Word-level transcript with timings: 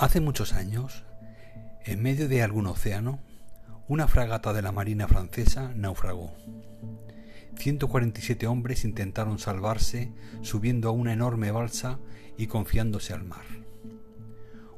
Hace 0.00 0.22
muchos 0.22 0.54
años, 0.54 1.04
en 1.84 2.02
medio 2.02 2.26
de 2.26 2.42
algún 2.42 2.66
océano, 2.66 3.20
una 3.86 4.08
fragata 4.08 4.54
de 4.54 4.62
la 4.62 4.72
Marina 4.72 5.06
francesa 5.06 5.74
naufragó. 5.76 6.32
147 7.58 8.46
hombres 8.46 8.86
intentaron 8.86 9.38
salvarse 9.38 10.10
subiendo 10.40 10.88
a 10.88 10.92
una 10.92 11.12
enorme 11.12 11.50
balsa 11.50 11.98
y 12.38 12.46
confiándose 12.46 13.12
al 13.12 13.24
mar. 13.24 13.44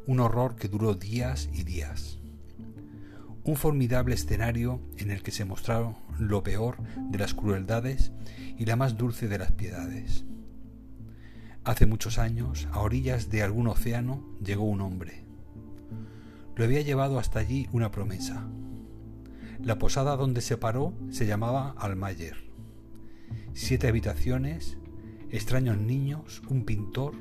Un 0.09 0.19
horror 0.19 0.57
que 0.57 0.67
duró 0.67 0.95
días 0.95 1.49
y 1.53 1.63
días. 1.63 2.19
Un 3.45 3.55
formidable 3.55 4.17
escenario 4.17 4.81
en 4.97 5.13
el 5.13 5.23
que 5.23 5.31
se 5.31 5.45
mostraron 5.45 5.99
lo 6.19 6.43
peor 6.43 6.79
de 7.13 7.19
las 7.19 7.33
crueldades 7.33 8.11
y 8.59 8.65
la 8.65 8.75
más 8.75 8.97
dulce 8.97 9.29
de 9.29 9.39
las 9.39 9.53
piedades. 9.53 10.25
Hace 11.65 11.87
muchos 11.87 12.19
años, 12.19 12.67
a 12.73 12.81
orillas 12.81 13.31
de 13.31 13.45
algún 13.45 13.69
océano, 13.69 14.21
llegó 14.45 14.65
un 14.65 14.81
hombre. 14.81 15.25
Lo 16.57 16.65
había 16.65 16.81
llevado 16.81 17.21
hasta 17.21 17.39
allí 17.39 17.69
una 17.71 17.93
promesa. 17.93 18.49
La 19.63 19.79
posada 19.79 20.17
donde 20.17 20.41
se 20.41 20.57
paró 20.57 20.93
se 21.11 21.25
llamaba 21.25 21.77
Almayer. 21.79 22.37
Siete 23.53 23.87
habitaciones, 23.87 24.77
extraños 25.31 25.79
niños, 25.79 26.43
un 26.49 26.65
pintor, 26.65 27.15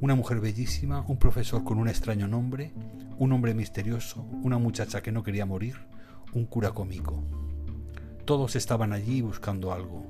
una 0.00 0.14
mujer 0.14 0.38
bellísima, 0.38 1.04
un 1.08 1.18
profesor 1.18 1.64
con 1.64 1.78
un 1.78 1.88
extraño 1.88 2.28
nombre, 2.28 2.72
un 3.18 3.32
hombre 3.32 3.54
misterioso, 3.54 4.22
una 4.44 4.58
muchacha 4.58 5.02
que 5.02 5.10
no 5.10 5.24
quería 5.24 5.46
morir, 5.46 5.74
un 6.32 6.46
cura 6.46 6.70
cómico. 6.70 7.24
Todos 8.24 8.54
estaban 8.54 8.92
allí 8.92 9.20
buscando 9.20 9.72
algo, 9.72 10.06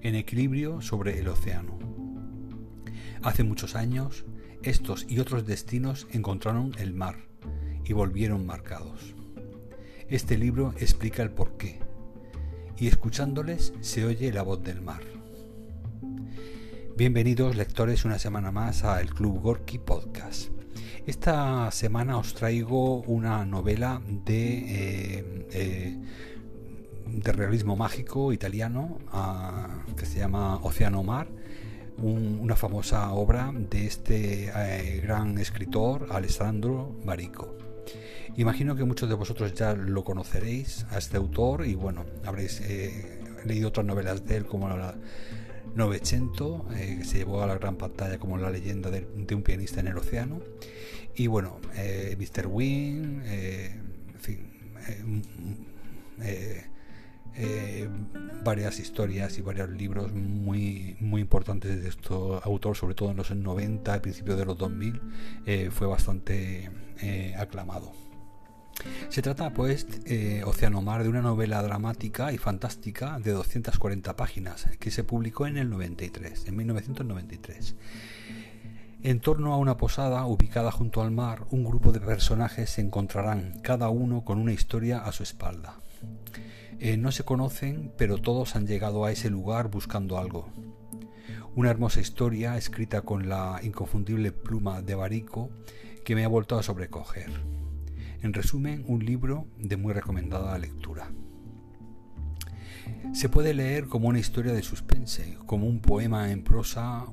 en 0.00 0.14
equilibrio 0.14 0.80
sobre 0.80 1.18
el 1.18 1.28
océano. 1.28 1.95
Hace 3.22 3.44
muchos 3.44 3.74
años, 3.74 4.24
estos 4.62 5.06
y 5.08 5.20
otros 5.20 5.46
destinos 5.46 6.06
encontraron 6.12 6.72
el 6.78 6.92
mar 6.94 7.16
y 7.84 7.92
volvieron 7.92 8.46
marcados. 8.46 9.14
Este 10.08 10.36
libro 10.36 10.74
explica 10.78 11.22
el 11.22 11.30
porqué, 11.30 11.80
y 12.76 12.86
escuchándoles 12.88 13.72
se 13.80 14.04
oye 14.04 14.32
la 14.32 14.42
voz 14.42 14.62
del 14.62 14.82
mar. 14.82 15.00
Bienvenidos 16.96 17.56
lectores 17.56 18.04
una 18.04 18.18
semana 18.18 18.52
más 18.52 18.84
a 18.84 19.00
El 19.00 19.12
Club 19.12 19.40
Gorky 19.40 19.78
Podcast. 19.78 20.50
Esta 21.06 21.70
semana 21.70 22.18
os 22.18 22.34
traigo 22.34 23.00
una 23.02 23.44
novela 23.44 24.00
de, 24.06 24.58
eh, 24.58 25.46
eh, 25.52 25.98
de 27.06 27.32
realismo 27.32 27.76
mágico 27.76 28.32
italiano 28.32 28.98
ah, 29.12 29.84
que 29.96 30.06
se 30.06 30.18
llama 30.18 30.56
Océano 30.56 31.02
Mar 31.02 31.28
una 31.98 32.56
famosa 32.56 33.12
obra 33.12 33.52
de 33.54 33.86
este 33.86 34.50
eh, 34.54 35.00
gran 35.00 35.38
escritor 35.38 36.08
Alessandro 36.10 36.94
Barico. 37.04 37.56
Imagino 38.36 38.76
que 38.76 38.84
muchos 38.84 39.08
de 39.08 39.14
vosotros 39.14 39.54
ya 39.54 39.74
lo 39.74 40.04
conoceréis 40.04 40.84
a 40.90 40.98
este 40.98 41.16
autor 41.16 41.66
y 41.66 41.74
bueno, 41.74 42.04
habréis 42.24 42.60
eh, 42.60 43.20
leído 43.44 43.68
otras 43.68 43.86
novelas 43.86 44.26
de 44.26 44.36
él 44.36 44.46
como 44.46 44.68
la 44.68 44.94
Novecento, 45.74 46.66
eh, 46.74 46.96
que 46.98 47.04
se 47.04 47.18
llevó 47.18 47.42
a 47.42 47.46
la 47.46 47.58
gran 47.58 47.76
pantalla 47.76 48.18
como 48.18 48.38
la 48.38 48.48
leyenda 48.50 48.90
de, 48.90 49.06
un 49.34 49.42
pianista 49.42 49.80
en 49.80 49.88
el 49.88 49.98
océano. 49.98 50.40
Y 51.14 51.26
bueno, 51.26 51.58
Mr. 52.18 52.46
Wing, 52.46 53.22
en 53.24 54.20
fin 54.20 54.46
varias 58.46 58.78
historias 58.78 59.36
y 59.38 59.42
varios 59.42 59.68
libros 59.70 60.12
muy, 60.12 60.96
muy 61.00 61.20
importantes 61.20 61.82
de 61.82 61.88
este 61.88 62.14
autor, 62.44 62.76
sobre 62.76 62.94
todo 62.94 63.10
en 63.10 63.16
los 63.16 63.30
90, 63.30 63.92
a 63.92 64.00
principios 64.00 64.38
de 64.38 64.44
los 64.46 64.56
2000, 64.56 65.00
eh, 65.44 65.70
fue 65.72 65.86
bastante 65.86 66.70
eh, 67.02 67.34
aclamado. 67.36 67.92
Se 69.08 69.20
trata, 69.20 69.52
pues, 69.52 69.86
Océano 70.44 70.80
Mar, 70.80 71.02
de 71.02 71.08
una 71.08 71.22
novela 71.22 71.62
dramática 71.62 72.32
y 72.32 72.38
fantástica 72.38 73.18
de 73.18 73.32
240 73.32 74.14
páginas 74.14 74.68
que 74.78 74.90
se 74.90 75.02
publicó 75.02 75.46
en 75.46 75.56
el 75.56 75.68
93, 75.70 76.46
en 76.46 76.56
1993. 76.56 77.74
En 79.02 79.20
torno 79.20 79.52
a 79.52 79.58
una 79.58 79.76
posada 79.76 80.26
ubicada 80.26 80.72
junto 80.72 81.02
al 81.02 81.10
mar, 81.10 81.46
un 81.50 81.64
grupo 81.64 81.92
de 81.92 82.00
personajes 82.00 82.70
se 82.70 82.80
encontrarán, 82.80 83.60
cada 83.62 83.88
uno 83.88 84.24
con 84.24 84.38
una 84.38 84.52
historia 84.52 84.98
a 84.98 85.12
su 85.12 85.22
espalda. 85.22 85.76
Eh, 86.78 86.96
no 86.96 87.10
se 87.10 87.24
conocen, 87.24 87.92
pero 87.96 88.18
todos 88.18 88.54
han 88.54 88.66
llegado 88.66 89.04
a 89.04 89.12
ese 89.12 89.30
lugar 89.30 89.70
buscando 89.70 90.18
algo. 90.18 90.52
Una 91.54 91.70
hermosa 91.70 92.00
historia 92.00 92.56
escrita 92.58 93.00
con 93.00 93.28
la 93.28 93.60
inconfundible 93.62 94.30
pluma 94.30 94.82
de 94.82 94.94
Barico 94.94 95.50
que 96.04 96.14
me 96.14 96.24
ha 96.24 96.28
vuelto 96.28 96.58
a 96.58 96.62
sobrecoger. 96.62 97.30
En 98.22 98.34
resumen, 98.34 98.84
un 98.86 99.04
libro 99.04 99.46
de 99.58 99.76
muy 99.78 99.94
recomendada 99.94 100.58
lectura. 100.58 101.10
Se 103.12 103.28
puede 103.28 103.54
leer 103.54 103.86
como 103.86 104.08
una 104.08 104.18
historia 104.18 104.52
de 104.52 104.62
suspense, 104.62 105.38
como 105.46 105.66
un 105.66 105.80
poema 105.80 106.30
en 106.30 106.44
prosa, 106.44 107.06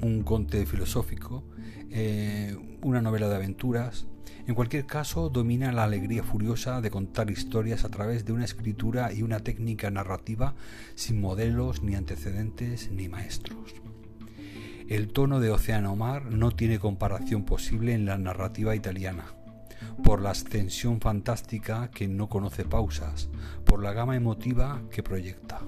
un, 0.00 0.22
conte 0.22 0.66
filosófico, 0.66 1.44
eh, 1.90 2.56
una 2.82 3.00
novela 3.00 3.28
de 3.28 3.36
aventuras, 3.36 4.06
en 4.46 4.54
cualquier 4.54 4.86
caso, 4.86 5.28
domina 5.28 5.72
la 5.72 5.82
alegría 5.82 6.22
furiosa 6.22 6.80
de 6.80 6.90
contar 6.90 7.30
historias 7.30 7.84
a 7.84 7.88
través 7.88 8.24
de 8.24 8.32
una 8.32 8.44
escritura 8.44 9.12
y 9.12 9.22
una 9.22 9.40
técnica 9.40 9.90
narrativa 9.90 10.54
sin 10.94 11.20
modelos, 11.20 11.82
ni 11.82 11.96
antecedentes, 11.96 12.92
ni 12.92 13.08
maestros. 13.08 13.74
El 14.88 15.08
tono 15.08 15.40
de 15.40 15.50
Océano 15.50 15.96
Mar 15.96 16.26
no 16.26 16.52
tiene 16.52 16.78
comparación 16.78 17.44
posible 17.44 17.92
en 17.92 18.06
la 18.06 18.18
narrativa 18.18 18.76
italiana, 18.76 19.24
por 20.04 20.22
la 20.22 20.30
ascensión 20.30 21.00
fantástica 21.00 21.90
que 21.90 22.06
no 22.06 22.28
conoce 22.28 22.64
pausas, 22.64 23.28
por 23.64 23.82
la 23.82 23.92
gama 23.94 24.14
emotiva 24.14 24.80
que 24.92 25.02
proyecta. 25.02 25.60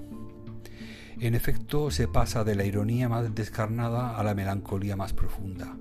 En 1.19 1.35
efecto, 1.35 1.91
se 1.91 2.07
pasa 2.07 2.43
de 2.43 2.55
la 2.55 2.63
ironía 2.63 3.09
más 3.09 3.35
descarnada 3.35 4.17
a 4.17 4.23
la 4.23 4.33
melancolía 4.33 4.95
más 4.95 5.13
profunda 5.13 5.75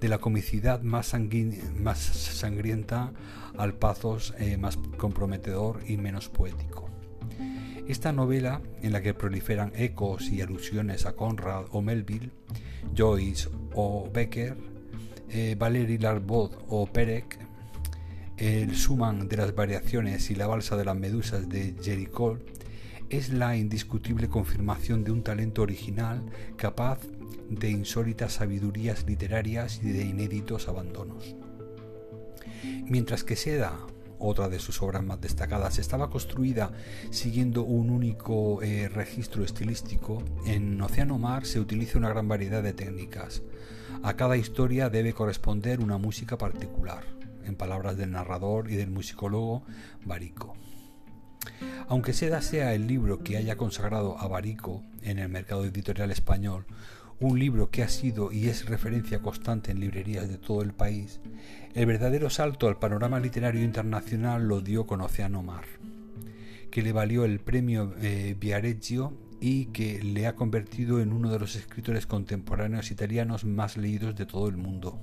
de 0.00 0.08
la 0.08 0.18
comicidad 0.18 0.82
más, 0.82 1.06
sangrienta 1.06 3.12
al 3.56 3.74
pathos 3.74 4.34
eh, 4.38 4.56
más 4.56 4.78
comprometedor 4.96 5.80
y 5.86 5.96
menos 5.96 6.28
poético. 6.28 6.88
Esta 7.86 8.12
novela, 8.12 8.62
en 8.82 8.92
la 8.92 9.02
que 9.02 9.14
proliferan 9.14 9.72
ecos 9.74 10.30
y 10.30 10.40
alusiones 10.40 11.06
a 11.06 11.14
Conrad 11.14 11.64
o 11.72 11.82
Melville, 11.82 12.30
Joyce 12.96 13.48
o 13.74 14.08
Becker, 14.12 14.56
eh, 15.28 15.56
Valery 15.58 15.98
Larbaud 15.98 16.52
o 16.68 16.86
Perec, 16.86 17.38
el 18.36 18.74
Suman 18.74 19.28
de 19.28 19.36
las 19.36 19.54
variaciones 19.54 20.30
y 20.30 20.34
la 20.34 20.46
balsa 20.46 20.76
de 20.76 20.84
las 20.84 20.96
medusas 20.96 21.48
de 21.48 21.74
Jericho, 21.82 22.38
es 23.10 23.32
la 23.32 23.56
indiscutible 23.56 24.28
confirmación 24.28 25.02
de 25.04 25.10
un 25.10 25.22
talento 25.22 25.62
original 25.62 26.22
capaz 26.56 27.00
de 27.50 27.68
insólitas 27.68 28.34
sabidurías 28.34 29.04
literarias 29.06 29.80
y 29.82 29.90
de 29.90 30.04
inéditos 30.04 30.68
abandonos. 30.68 31.34
Mientras 32.86 33.24
que 33.24 33.34
Seda, 33.36 33.78
otra 34.18 34.48
de 34.48 34.60
sus 34.60 34.80
obras 34.82 35.02
más 35.02 35.20
destacadas, 35.20 35.78
estaba 35.78 36.08
construida 36.10 36.72
siguiendo 37.10 37.64
un 37.64 37.90
único 37.90 38.62
eh, 38.62 38.88
registro 38.88 39.44
estilístico, 39.44 40.22
en 40.46 40.80
Océano 40.80 41.18
Mar 41.18 41.46
se 41.46 41.58
utiliza 41.58 41.98
una 41.98 42.10
gran 42.10 42.28
variedad 42.28 42.62
de 42.62 42.74
técnicas. 42.74 43.42
A 44.02 44.14
cada 44.14 44.36
historia 44.36 44.88
debe 44.88 45.14
corresponder 45.14 45.80
una 45.80 45.98
música 45.98 46.38
particular, 46.38 47.04
en 47.44 47.56
palabras 47.56 47.96
del 47.96 48.12
narrador 48.12 48.70
y 48.70 48.76
del 48.76 48.90
musicólogo 48.90 49.64
Barico. 50.04 50.54
Aunque 51.88 52.12
Seda 52.12 52.42
sea 52.42 52.74
el 52.74 52.86
libro 52.86 53.18
que 53.24 53.36
haya 53.36 53.56
consagrado 53.56 54.18
a 54.18 54.28
Barico 54.28 54.82
en 55.02 55.18
el 55.18 55.28
mercado 55.28 55.64
editorial 55.64 56.10
español, 56.10 56.66
un 57.20 57.38
libro 57.38 57.70
que 57.70 57.82
ha 57.82 57.88
sido 57.88 58.32
y 58.32 58.48
es 58.48 58.66
referencia 58.66 59.20
constante 59.20 59.72
en 59.72 59.80
librerías 59.80 60.28
de 60.28 60.38
todo 60.38 60.62
el 60.62 60.72
país, 60.72 61.20
el 61.74 61.86
verdadero 61.86 62.30
salto 62.30 62.66
al 62.66 62.78
panorama 62.78 63.20
literario 63.20 63.62
internacional 63.62 64.48
lo 64.48 64.60
dio 64.60 64.86
con 64.86 65.00
Océano 65.02 65.42
Mar, 65.42 65.64
que 66.70 66.82
le 66.82 66.92
valió 66.92 67.24
el 67.24 67.40
premio 67.40 67.94
eh, 68.00 68.36
Viareggio 68.38 69.12
y 69.40 69.66
que 69.66 70.02
le 70.02 70.26
ha 70.26 70.34
convertido 70.34 71.00
en 71.00 71.12
uno 71.12 71.30
de 71.30 71.38
los 71.38 71.56
escritores 71.56 72.06
contemporáneos 72.06 72.90
italianos 72.90 73.44
más 73.44 73.76
leídos 73.76 74.16
de 74.16 74.26
todo 74.26 74.48
el 74.48 74.56
mundo. 74.56 74.98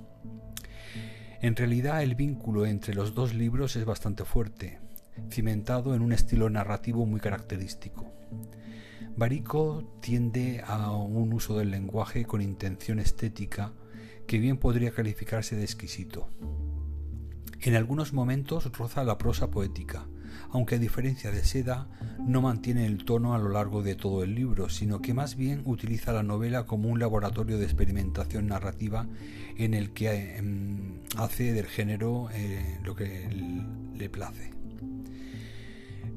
En 1.42 1.56
realidad 1.56 2.02
el 2.02 2.16
vínculo 2.16 2.66
entre 2.66 2.96
los 2.96 3.14
dos 3.14 3.36
libros 3.36 3.76
es 3.76 3.86
bastante 3.86 4.26
fuerte, 4.26 4.80
cimentado 5.30 5.96
en 5.96 6.02
un 6.02 6.14
estilo 6.14 6.50
narrativo 6.50 7.06
muy 7.06 7.20
característico. 7.20 8.12
Barico 9.16 9.84
tiende 10.00 10.62
a 10.66 10.92
un 10.92 11.34
uso 11.34 11.58
del 11.58 11.72
lenguaje 11.72 12.26
con 12.26 12.42
intención 12.42 13.00
estética 13.00 13.74
que 14.28 14.38
bien 14.38 14.58
podría 14.58 14.92
calificarse 14.92 15.56
de 15.56 15.64
exquisito. 15.64 16.30
En 17.62 17.76
algunos 17.76 18.14
momentos 18.14 18.72
roza 18.78 19.04
la 19.04 19.18
prosa 19.18 19.50
poética, 19.50 20.06
aunque 20.52 20.76
a 20.76 20.80
diferencia 20.80 21.32
de 21.32 21.44
Seda, 21.44 21.88
no 22.20 22.42
mantiene 22.42 22.86
el 22.86 23.04
tono 23.04 23.34
a 23.34 23.40
lo 23.40 23.50
largo 23.50 23.82
de 23.82 23.96
todo 23.96 24.24
el 24.24 24.36
libro, 24.36 24.70
sino 24.70 25.02
que 25.02 25.14
más 25.14 25.36
bien 25.36 25.64
utiliza 25.66 26.14
la 26.14 26.24
novela 26.24 26.66
como 26.66 26.90
un 26.90 27.00
laboratorio 27.00 27.58
de 27.58 27.66
experimentación 27.66 28.48
narrativa 28.48 29.08
en 29.58 29.74
el 29.74 29.92
que 29.92 30.38
em, 30.38 31.02
hace 31.18 31.54
del 31.54 31.66
género 31.66 32.30
eh, 32.34 32.80
lo 32.84 32.96
que 32.96 33.28
le 33.96 34.10
place. 34.10 34.57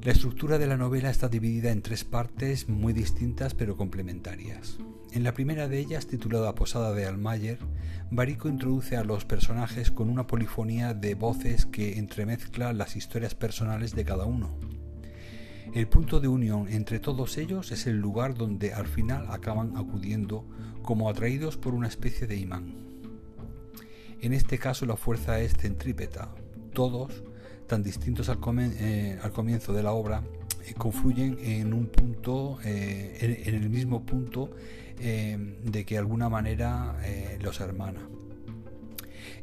La 0.03 0.13
estructura 0.13 0.57
de 0.57 0.65
la 0.65 0.77
novela 0.77 1.11
está 1.11 1.29
dividida 1.29 1.69
en 1.69 1.83
tres 1.83 2.03
partes 2.05 2.67
muy 2.67 2.91
distintas 2.91 3.53
pero 3.53 3.77
complementarias. 3.77 4.79
En 5.11 5.23
la 5.23 5.35
primera 5.35 5.67
de 5.67 5.77
ellas, 5.77 6.07
titulada 6.07 6.55
Posada 6.55 6.91
de 6.95 7.05
Almayer, 7.05 7.59
Barico 8.09 8.49
introduce 8.49 8.97
a 8.97 9.03
los 9.03 9.25
personajes 9.25 9.91
con 9.91 10.09
una 10.09 10.25
polifonía 10.25 10.95
de 10.95 11.13
voces 11.13 11.67
que 11.67 11.99
entremezcla 11.99 12.73
las 12.73 12.95
historias 12.95 13.35
personales 13.35 13.93
de 13.93 14.03
cada 14.03 14.25
uno. 14.25 14.57
El 15.75 15.87
punto 15.87 16.19
de 16.19 16.27
unión 16.27 16.67
entre 16.67 16.99
todos 16.99 17.37
ellos 17.37 17.71
es 17.71 17.85
el 17.85 17.99
lugar 17.99 18.33
donde 18.33 18.73
al 18.73 18.87
final 18.87 19.27
acaban 19.29 19.77
acudiendo 19.77 20.47
como 20.81 21.11
atraídos 21.11 21.57
por 21.57 21.75
una 21.75 21.87
especie 21.87 22.25
de 22.25 22.37
imán. 22.37 22.73
En 24.19 24.33
este 24.33 24.57
caso 24.57 24.87
la 24.87 24.97
fuerza 24.97 25.39
es 25.41 25.53
centrípeta. 25.53 26.33
Todos, 26.73 27.23
tan 27.71 27.83
distintos 27.83 28.27
al, 28.27 28.37
eh, 28.59 29.17
comienzo 29.31 29.71
de 29.71 29.81
la 29.81 29.93
obra, 29.93 30.21
eh, 30.67 30.73
confluyen 30.77 31.37
en 31.39 31.73
un 31.73 31.85
punto, 31.85 32.59
eh, 32.65 33.39
en, 33.45 33.55
el 33.55 33.69
mismo 33.69 34.05
punto 34.05 34.51
de 34.99 35.85
que 35.85 35.95
de 35.95 35.97
alguna 35.97 36.29
manera 36.29 36.95
los 37.39 37.59
hermana. 37.61 38.01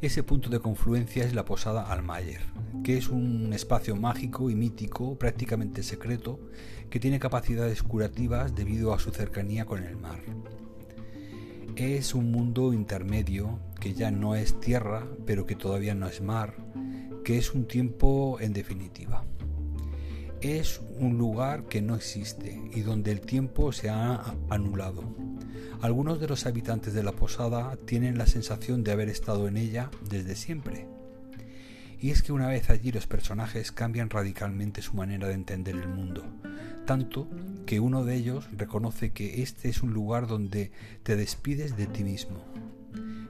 Ese 0.00 0.22
punto 0.22 0.50
de 0.50 0.60
confluencia 0.60 1.24
es 1.24 1.34
la 1.34 1.44
posada 1.44 1.90
Almayer, 1.90 2.42
que 2.84 2.98
es 2.98 3.08
un 3.08 3.52
espacio 3.52 3.96
mágico 3.96 4.50
y 4.50 4.54
mítico, 4.54 5.18
prácticamente 5.18 5.82
secreto, 5.82 6.38
que 6.90 7.00
tiene 7.00 7.18
capacidades 7.18 7.82
curativas 7.82 8.54
debido 8.54 8.92
a 8.92 9.00
su 9.00 9.10
cercanía 9.10 9.64
con 9.64 9.82
el 9.82 9.96
mar. 9.96 10.20
Es 11.76 12.14
un 12.14 12.30
mundo 12.30 12.72
intermedio 12.72 13.58
que 13.80 13.94
ya 13.94 14.10
no 14.10 14.36
es 14.36 14.60
tierra, 14.60 15.08
pero 15.26 15.46
que 15.46 15.56
todavía 15.56 15.94
no 15.94 16.06
es 16.06 16.20
mar, 16.20 16.54
que 17.28 17.36
es 17.36 17.52
un 17.52 17.66
tiempo 17.66 18.38
en 18.40 18.54
definitiva. 18.54 19.22
Es 20.40 20.80
un 20.98 21.18
lugar 21.18 21.64
que 21.64 21.82
no 21.82 21.94
existe 21.94 22.58
y 22.72 22.80
donde 22.80 23.12
el 23.12 23.20
tiempo 23.20 23.70
se 23.70 23.90
ha 23.90 24.34
anulado. 24.48 25.14
Algunos 25.82 26.20
de 26.20 26.26
los 26.26 26.46
habitantes 26.46 26.94
de 26.94 27.02
la 27.02 27.12
posada 27.12 27.76
tienen 27.84 28.16
la 28.16 28.26
sensación 28.26 28.82
de 28.82 28.92
haber 28.92 29.10
estado 29.10 29.46
en 29.46 29.58
ella 29.58 29.90
desde 30.08 30.36
siempre. 30.36 30.86
Y 32.00 32.12
es 32.12 32.22
que 32.22 32.32
una 32.32 32.48
vez 32.48 32.70
allí 32.70 32.92
los 32.92 33.06
personajes 33.06 33.72
cambian 33.72 34.08
radicalmente 34.08 34.80
su 34.80 34.94
manera 34.94 35.28
de 35.28 35.34
entender 35.34 35.74
el 35.74 35.88
mundo, 35.88 36.24
tanto 36.86 37.28
que 37.66 37.78
uno 37.78 38.06
de 38.06 38.14
ellos 38.14 38.48
reconoce 38.56 39.10
que 39.10 39.42
este 39.42 39.68
es 39.68 39.82
un 39.82 39.92
lugar 39.92 40.28
donde 40.28 40.72
te 41.02 41.14
despides 41.14 41.76
de 41.76 41.88
ti 41.88 42.04
mismo, 42.04 42.42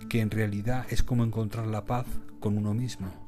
que 0.09 0.21
en 0.21 0.31
realidad 0.31 0.87
es 0.89 1.03
como 1.03 1.25
encontrar 1.25 1.67
la 1.67 1.85
paz 1.85 2.07
con 2.39 2.57
uno 2.57 2.75
mismo 2.75 3.28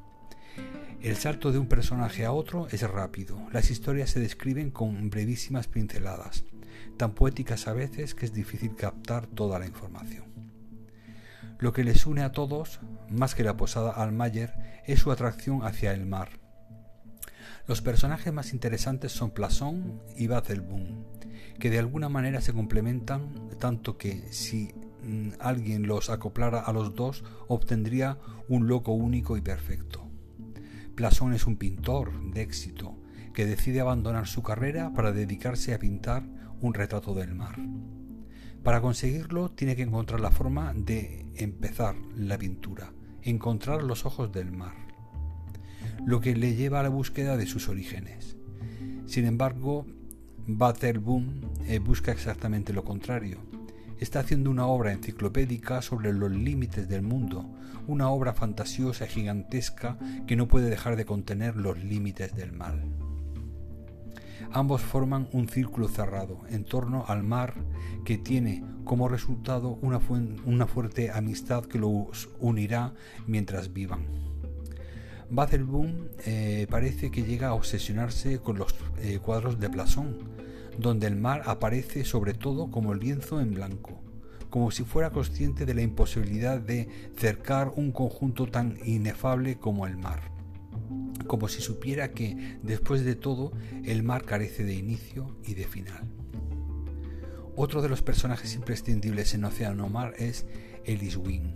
el 1.03 1.15
salto 1.15 1.51
de 1.51 1.57
un 1.57 1.65
personaje 1.65 2.25
a 2.25 2.31
otro 2.31 2.67
es 2.69 2.87
rápido. 2.87 3.47
Las 3.51 3.71
historias 3.71 4.11
se 4.11 4.19
describen 4.19 4.69
con 4.69 5.09
brevísimas 5.09 5.67
pinceladas, 5.67 6.45
tan 6.97 7.13
poéticas 7.13 7.67
a 7.67 7.73
veces 7.73 8.13
que 8.13 8.25
es 8.25 8.33
difícil 8.33 8.75
captar 8.75 9.25
toda 9.25 9.57
la 9.57 9.65
información. 9.65 10.25
Lo 11.57 11.73
que 11.73 11.83
les 11.83 12.05
une 12.05 12.21
a 12.21 12.31
todos, 12.31 12.81
más 13.09 13.33
que 13.33 13.43
la 13.43 13.57
posada 13.57 13.91
Almayer, 13.91 14.53
es 14.85 14.99
su 14.99 15.11
atracción 15.11 15.63
hacia 15.63 15.91
el 15.93 16.05
mar. 16.05 16.29
Los 17.67 17.81
personajes 17.81 18.31
más 18.31 18.53
interesantes 18.53 19.11
son 19.11 19.31
Plasón 19.31 20.01
y 20.15 20.27
Bazelboom, 20.27 21.03
que 21.59 21.71
de 21.71 21.79
alguna 21.79 22.09
manera 22.09 22.41
se 22.41 22.53
complementan 22.53 23.49
tanto 23.59 23.97
que 23.97 24.31
si 24.31 24.73
mm, 25.03 25.33
alguien 25.39 25.87
los 25.87 26.11
acoplara 26.11 26.59
a 26.59 26.73
los 26.73 26.93
dos 26.93 27.23
obtendría 27.47 28.19
un 28.47 28.67
loco 28.67 28.91
único 28.91 29.35
y 29.37 29.41
perfecto. 29.41 30.10
Plasón 30.95 31.33
es 31.33 31.47
un 31.47 31.57
pintor 31.57 32.11
de 32.31 32.41
éxito 32.41 32.97
que 33.33 33.45
decide 33.45 33.81
abandonar 33.81 34.27
su 34.27 34.43
carrera 34.43 34.93
para 34.93 35.11
dedicarse 35.11 35.73
a 35.73 35.79
pintar 35.79 36.23
un 36.59 36.73
retrato 36.73 37.13
del 37.13 37.33
mar. 37.33 37.57
Para 38.63 38.81
conseguirlo 38.81 39.51
tiene 39.51 39.75
que 39.75 39.83
encontrar 39.83 40.19
la 40.19 40.31
forma 40.31 40.73
de 40.73 41.25
empezar 41.35 41.95
la 42.15 42.37
pintura, 42.37 42.93
encontrar 43.23 43.83
los 43.83 44.05
ojos 44.05 44.31
del 44.31 44.51
mar, 44.51 44.75
lo 46.05 46.19
que 46.19 46.35
le 46.35 46.55
lleva 46.55 46.81
a 46.81 46.83
la 46.83 46.89
búsqueda 46.89 47.37
de 47.37 47.47
sus 47.47 47.69
orígenes. 47.69 48.37
Sin 49.05 49.25
embargo, 49.25 49.87
Boom 50.47 51.41
eh, 51.65 51.79
busca 51.79 52.11
exactamente 52.11 52.73
lo 52.73 52.83
contrario, 52.83 53.39
está 54.01 54.19
haciendo 54.19 54.49
una 54.49 54.65
obra 54.65 54.91
enciclopédica 54.91 55.81
sobre 55.83 56.11
los 56.11 56.31
límites 56.31 56.89
del 56.89 57.03
mundo, 57.03 57.45
una 57.87 58.09
obra 58.09 58.33
fantasiosa 58.33 59.05
y 59.05 59.09
gigantesca 59.09 59.97
que 60.25 60.35
no 60.35 60.47
puede 60.47 60.69
dejar 60.69 60.95
de 60.95 61.05
contener 61.05 61.55
los 61.55 61.81
límites 61.83 62.35
del 62.35 62.51
mal. 62.51 62.83
Ambos 64.51 64.81
forman 64.81 65.29
un 65.31 65.47
círculo 65.47 65.87
cerrado 65.87 66.41
en 66.49 66.65
torno 66.65 67.05
al 67.07 67.23
mar 67.23 67.53
que 68.03 68.17
tiene 68.17 68.63
como 68.83 69.07
resultado 69.07 69.77
una, 69.81 69.99
fuerte 70.67 71.11
amistad 71.11 71.65
que 71.65 71.77
los 71.77 72.27
unirá 72.39 72.93
mientras 73.27 73.71
vivan. 73.71 74.07
Bazelboom 75.29 76.07
eh, 76.25 76.67
parece 76.69 77.11
que 77.11 77.23
llega 77.23 77.49
a 77.49 77.53
obsesionarse 77.53 78.39
con 78.39 78.57
los 78.57 78.75
eh, 78.99 79.19
cuadros 79.19 79.59
de 79.59 79.69
Plasón, 79.69 80.17
donde 80.77 81.07
el 81.07 81.15
mar 81.15 81.43
aparece 81.45 82.05
sobre 82.05 82.33
todo 82.33 82.71
como 82.71 82.93
el 82.93 82.99
lienzo 82.99 83.39
en 83.39 83.53
blanco, 83.53 84.01
como 84.49 84.71
si 84.71 84.83
fuera 84.83 85.11
consciente 85.11 85.65
de 85.65 85.73
la 85.73 85.81
imposibilidad 85.81 86.59
de 86.59 86.87
cercar 87.15 87.71
un 87.75 87.91
conjunto 87.91 88.47
tan 88.47 88.77
inefable 88.85 89.57
como 89.57 89.87
el 89.87 89.97
mar, 89.97 90.31
como 91.27 91.47
si 91.47 91.61
supiera 91.61 92.11
que, 92.11 92.59
después 92.61 93.03
de 93.05 93.15
todo, 93.15 93.53
el 93.85 94.03
mar 94.03 94.23
carece 94.23 94.63
de 94.63 94.75
inicio 94.75 95.37
y 95.45 95.53
de 95.53 95.65
final. 95.65 96.09
Otro 97.55 97.81
de 97.81 97.89
los 97.89 98.01
personajes 98.01 98.55
imprescindibles 98.55 99.33
en 99.33 99.45
Océano 99.45 99.89
Mar 99.89 100.13
es 100.17 100.45
Elis 100.85 101.17
Wing, 101.17 101.53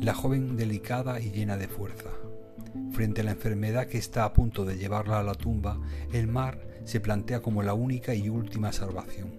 la 0.00 0.14
joven 0.14 0.56
delicada 0.56 1.20
y 1.20 1.30
llena 1.30 1.56
de 1.56 1.68
fuerza. 1.68 2.10
Frente 2.92 3.20
a 3.20 3.24
la 3.24 3.32
enfermedad 3.32 3.86
que 3.86 3.98
está 3.98 4.24
a 4.24 4.32
punto 4.32 4.64
de 4.64 4.76
llevarla 4.76 5.18
a 5.18 5.22
la 5.22 5.34
tumba, 5.34 5.80
el 6.12 6.26
mar 6.26 6.60
se 6.84 7.00
plantea 7.00 7.40
como 7.40 7.62
la 7.62 7.74
única 7.74 8.14
y 8.14 8.28
última 8.28 8.72
salvación. 8.72 9.32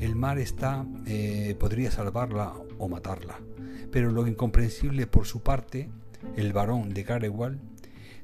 El 0.00 0.16
mar 0.16 0.38
está, 0.38 0.86
eh, 1.06 1.56
podría 1.58 1.90
salvarla 1.90 2.54
o 2.78 2.88
matarla, 2.88 3.38
pero 3.90 4.10
lo 4.10 4.26
incomprensible 4.26 5.06
por 5.06 5.26
su 5.26 5.42
parte, 5.42 5.88
el 6.36 6.52
varón 6.52 6.92
de 6.92 7.04
Garewal, 7.04 7.60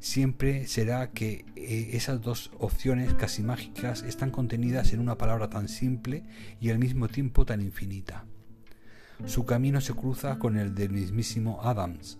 siempre 0.00 0.67
será 0.67 1.11
que 1.11 1.45
eh, 1.57 1.91
esas 1.93 2.21
dos 2.21 2.50
opciones 2.59 3.15
casi 3.15 3.43
mágicas 3.43 4.03
están 4.03 4.31
contenidas 4.31 4.93
en 4.93 5.00
una 5.00 5.19
palabra 5.19 5.50
tan 5.50 5.69
simple 5.69 6.25
y 6.61 6.71
al 6.71 6.79
mismo 6.79 7.09
tiempo 7.09 7.45
tan 7.45 7.61
infinita. 7.61 8.25
Su 9.27 9.45
camino 9.45 9.81
se 9.81 9.95
cruza 9.95 10.38
con 10.38 10.57
el 10.57 10.75
del 10.75 10.91
mismísimo 10.91 11.61
Adams, 11.62 12.19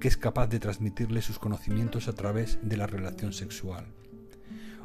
que 0.00 0.08
es 0.08 0.16
capaz 0.16 0.48
de 0.48 0.58
transmitirle 0.58 1.22
sus 1.22 1.38
conocimientos 1.38 2.08
a 2.08 2.14
través 2.14 2.58
de 2.62 2.76
la 2.76 2.86
relación 2.86 3.32
sexual 3.32 3.86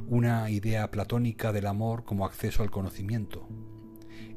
una 0.08 0.50
idea 0.50 0.92
platónica 0.92 1.52
del 1.52 1.68
amor 1.68 2.04
como 2.04 2.26
acceso 2.26 2.64
al 2.64 2.72
conocimiento. 2.72 3.48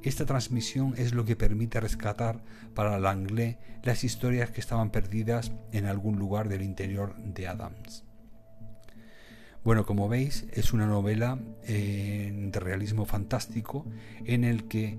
Esta 0.03 0.25
transmisión 0.25 0.95
es 0.97 1.13
lo 1.13 1.25
que 1.25 1.37
permite 1.37 1.81
rescatar 1.81 2.43
para 2.75 2.99
Langlais 2.99 3.57
las 3.83 4.05
historias 4.05 4.51
que 4.51 4.61
estaban 4.61 4.91
perdidas 4.91 5.53
en 5.73 5.87
algún 5.87 6.19
lugar 6.19 6.49
del 6.49 6.63
interior 6.63 7.17
de 7.17 7.49
Adams. 7.49 8.08
Bueno, 9.65 9.85
como 9.85 10.09
veis, 10.09 10.47
es 10.53 10.73
una 10.73 10.87
novela 10.87 11.39
eh, 11.65 12.33
de 12.53 12.61
realismo 12.61 13.05
fantástico 13.05 13.85
en 14.25 14.45
el 14.45 14.69
que, 14.69 14.99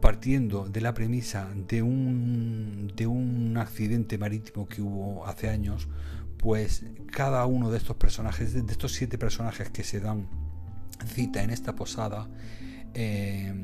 partiendo 0.00 0.68
de 0.68 0.80
la 0.80 0.94
premisa 0.94 1.48
de 1.68 1.82
un, 1.82 2.92
de 2.96 3.06
un 3.06 3.56
accidente 3.56 4.18
marítimo 4.18 4.68
que 4.68 4.82
hubo 4.82 5.26
hace 5.26 5.48
años, 5.48 5.88
pues 6.36 6.84
cada 7.12 7.46
uno 7.46 7.70
de 7.70 7.78
estos 7.78 7.96
personajes, 7.96 8.52
de 8.52 8.72
estos 8.72 8.92
siete 8.92 9.16
personajes 9.16 9.70
que 9.70 9.84
se 9.84 10.00
dan 10.00 10.26
cita 11.06 11.42
en 11.42 11.50
esta 11.50 11.74
posada, 11.74 12.28
eh, 12.94 13.54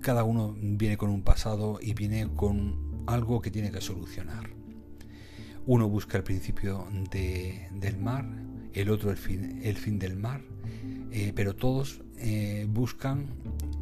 cada 0.00 0.24
uno 0.24 0.54
viene 0.58 0.96
con 0.96 1.10
un 1.10 1.22
pasado 1.22 1.78
y 1.80 1.94
viene 1.94 2.28
con 2.34 3.04
algo 3.06 3.40
que 3.40 3.50
tiene 3.50 3.70
que 3.70 3.80
solucionar. 3.80 4.59
Uno 5.66 5.88
busca 5.88 6.16
el 6.18 6.24
principio 6.24 6.86
del 7.10 7.98
mar, 7.98 8.26
el 8.72 8.90
otro 8.90 9.10
el 9.10 9.16
fin, 9.16 9.60
el 9.62 9.76
fin 9.76 9.98
del 9.98 10.16
mar, 10.16 10.42
eh, 11.10 11.32
pero 11.34 11.54
todos 11.54 12.02
eh, 12.18 12.66
buscan 12.68 13.26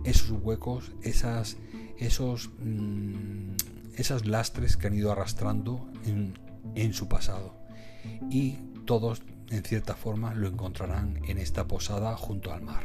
esos 0.04 0.30
huecos, 0.30 0.92
esas, 1.02 1.56
esos, 1.98 2.50
mm, 2.58 3.52
esas 3.96 4.26
lastres 4.26 4.76
que 4.76 4.86
han 4.86 4.94
ido 4.94 5.12
arrastrando 5.12 5.90
en 6.74 6.92
su 6.92 7.08
pasado 7.08 7.54
y 8.30 8.58
todos 8.84 9.22
en 9.50 9.62
cierta 9.62 9.94
forma 9.94 10.34
lo 10.34 10.48
encontrarán 10.48 11.20
en 11.26 11.38
esta 11.38 11.66
posada 11.66 12.16
junto 12.16 12.52
al 12.52 12.62
mar. 12.62 12.82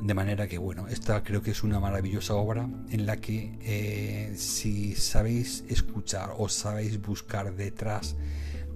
De 0.00 0.14
manera 0.14 0.46
que, 0.46 0.58
bueno, 0.58 0.86
esta 0.86 1.22
creo 1.24 1.42
que 1.42 1.50
es 1.50 1.64
una 1.64 1.80
maravillosa 1.80 2.34
obra 2.34 2.68
en 2.90 3.04
la 3.04 3.16
que 3.16 3.58
eh, 3.62 4.32
si 4.36 4.94
sabéis 4.94 5.64
escuchar 5.68 6.30
o 6.38 6.48
sabéis 6.48 7.02
buscar 7.02 7.54
detrás 7.54 8.14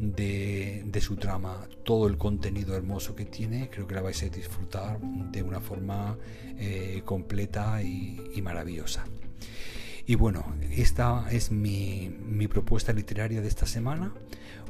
de, 0.01 1.01
su 1.01 1.17
trama 1.17 1.69
todo 1.85 2.09
el 2.09 2.19
contenido 2.19 2.75
hermoso 2.75 3.15
que 3.15 3.25
tiene, 3.25 3.71
creo 3.71 3.87
que 3.87 3.95
la 3.95 4.03
vais 4.03 4.21
a 4.23 4.29
disfrutar 4.29 5.01
de 5.01 5.43
una 5.43 5.61
forma 5.61 6.19
eh, 6.59 7.03
completa 7.05 7.81
y, 7.83 8.41
maravillosa. 8.43 9.05
Y 10.05 10.17
bueno, 10.17 10.45
esta 10.73 11.29
es 11.31 11.53
mi, 11.53 12.11
mi, 12.27 12.49
propuesta 12.49 12.93
literaria 12.93 13.41
de 13.41 13.47
esta 13.47 13.67
semana, 13.67 14.13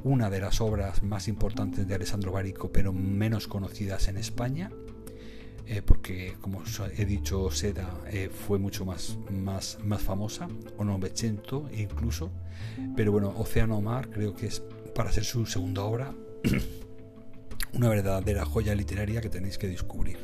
una 0.05 0.29
de 0.29 0.41
las 0.41 0.61
obras 0.61 1.03
más 1.03 1.29
importantes 1.29 1.89
de 1.89 1.95
Alessandro 1.95 2.33
Barico, 2.33 2.71
pero 2.71 2.93
menos 2.93 3.49
conocidas 3.49 4.09
en 4.09 4.19
España. 4.19 4.71
Eh, 5.67 5.81
porque 5.81 6.35
como 6.41 6.63
he 6.97 7.05
dicho 7.05 7.51
Seda 7.51 7.89
eh, 8.11 8.29
fue 8.29 8.59
mucho 8.59 8.85
más, 8.85 9.17
más, 9.31 9.79
más 9.85 10.03
famosa, 10.03 10.49
o 10.77 10.85
Novecento 10.85 11.69
incluso, 11.73 12.31
pero 12.97 13.13
bueno, 13.13 13.33
Océano 13.37 13.81
Mar 13.81 14.11
creo 14.11 14.35
que 14.35 14.47
es 14.47 14.63
para 14.95 15.13
ser 15.13 15.25
su 15.25 15.47
segunda 15.47 15.83
obra 15.83 16.15
una 17.75 17.89
verdadera 17.89 18.45
joya 18.45 18.75
literaria 18.75 19.21
que 19.21 19.29
tenéis 19.29 19.57
que 19.59 19.69
descubrir. 19.69 20.19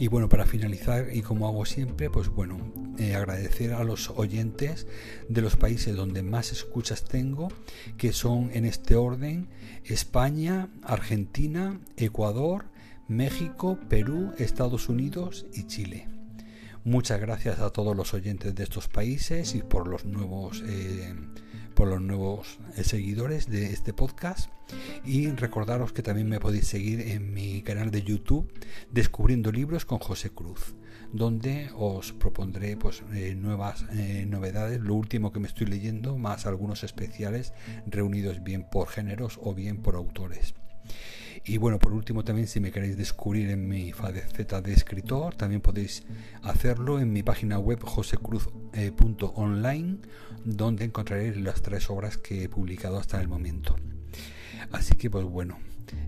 Y 0.00 0.06
bueno, 0.06 0.28
para 0.28 0.46
finalizar, 0.46 1.08
y 1.12 1.22
como 1.22 1.48
hago 1.48 1.66
siempre, 1.66 2.08
pues 2.08 2.28
bueno, 2.28 2.72
eh, 2.98 3.16
agradecer 3.16 3.72
a 3.72 3.82
los 3.82 4.10
oyentes 4.10 4.86
de 5.28 5.42
los 5.42 5.56
países 5.56 5.96
donde 5.96 6.22
más 6.22 6.52
escuchas 6.52 7.02
tengo, 7.02 7.48
que 7.96 8.12
son 8.12 8.50
en 8.52 8.64
este 8.64 8.94
orden 8.94 9.48
España, 9.84 10.68
Argentina, 10.82 11.80
Ecuador, 11.96 12.66
México, 13.08 13.78
Perú, 13.88 14.34
Estados 14.36 14.90
Unidos 14.90 15.46
y 15.54 15.66
Chile. 15.66 16.08
Muchas 16.84 17.18
gracias 17.18 17.58
a 17.58 17.70
todos 17.70 17.96
los 17.96 18.12
oyentes 18.12 18.54
de 18.54 18.62
estos 18.62 18.88
países 18.88 19.54
y 19.54 19.62
por 19.62 19.88
los 19.88 20.04
nuevos, 20.04 20.62
eh, 20.66 21.14
por 21.74 21.88
los 21.88 22.02
nuevos 22.02 22.58
eh, 22.76 22.84
seguidores 22.84 23.48
de 23.48 23.72
este 23.72 23.94
podcast. 23.94 24.50
Y 25.06 25.30
recordaros 25.30 25.92
que 25.92 26.02
también 26.02 26.28
me 26.28 26.38
podéis 26.38 26.66
seguir 26.66 27.00
en 27.00 27.32
mi 27.32 27.62
canal 27.62 27.90
de 27.90 28.02
YouTube 28.02 28.52
Descubriendo 28.90 29.52
Libros 29.52 29.86
con 29.86 30.00
José 30.00 30.28
Cruz, 30.28 30.74
donde 31.10 31.70
os 31.78 32.12
propondré 32.12 32.76
pues, 32.76 33.02
eh, 33.14 33.34
nuevas 33.34 33.86
novedades, 34.26 34.80
lo 34.82 34.94
último 34.94 35.32
que 35.32 35.40
me 35.40 35.48
estoy 35.48 35.66
leyendo, 35.66 36.18
más 36.18 36.44
algunos 36.44 36.84
especiales 36.84 37.54
reunidos 37.86 38.44
bien 38.44 38.66
por 38.70 38.88
géneros 38.88 39.40
o 39.42 39.54
bien 39.54 39.78
por 39.78 39.94
autores. 39.94 40.54
Y 41.48 41.56
bueno, 41.56 41.78
por 41.78 41.94
último 41.94 42.24
también 42.24 42.46
si 42.46 42.60
me 42.60 42.70
queréis 42.70 42.98
descubrir 42.98 43.48
en 43.48 43.66
mi 43.66 43.92
faceta 43.92 44.60
de 44.60 44.74
escritor, 44.74 45.34
también 45.34 45.62
podéis 45.62 46.02
hacerlo 46.42 47.00
en 47.00 47.10
mi 47.10 47.22
página 47.22 47.58
web 47.58 47.82
josecruz.online, 47.82 49.96
donde 50.44 50.84
encontraréis 50.84 51.38
las 51.38 51.62
tres 51.62 51.88
obras 51.88 52.18
que 52.18 52.44
he 52.44 52.50
publicado 52.50 52.98
hasta 52.98 53.18
el 53.18 53.28
momento. 53.28 53.76
Así 54.72 54.94
que 54.94 55.08
pues 55.08 55.24
bueno, 55.24 55.56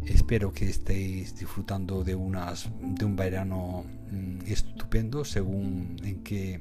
espero 0.06 0.52
que 0.52 0.68
estéis 0.68 1.36
disfrutando 1.36 2.04
de, 2.04 2.14
unas, 2.14 2.70
de 2.80 3.04
un 3.04 3.16
verano 3.16 3.84
mm, 4.10 4.40
estupendo 4.46 5.24
según 5.24 5.96
en 6.02 6.22
qué 6.22 6.60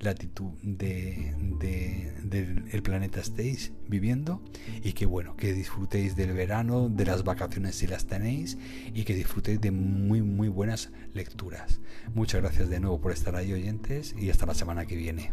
latitud 0.00 0.52
de, 0.62 1.34
del 2.22 2.82
planeta 2.82 3.20
estéis 3.20 3.72
viviendo 3.86 4.42
y 4.82 4.94
que 4.94 5.06
bueno, 5.06 5.36
que 5.36 5.52
disfrutéis 5.52 6.16
del 6.16 6.32
verano, 6.32 6.88
de 6.88 7.04
las 7.04 7.22
vacaciones 7.22 7.76
si 7.76 7.86
las 7.86 8.06
tenéis 8.06 8.56
y 8.94 9.04
que 9.04 9.14
disfrutéis 9.14 9.60
de 9.60 9.70
muy 9.70 10.22
muy 10.22 10.48
buenas 10.48 10.90
lecturas. 11.12 11.80
Muchas 12.14 12.40
gracias 12.40 12.70
de 12.70 12.80
nuevo 12.80 13.00
por 13.00 13.12
estar 13.12 13.36
ahí 13.36 13.52
oyentes 13.52 14.14
y 14.18 14.30
hasta 14.30 14.46
la 14.46 14.54
semana 14.54 14.86
que 14.86 14.96
viene. 14.96 15.32